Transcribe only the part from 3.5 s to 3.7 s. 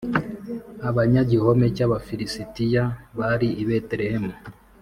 i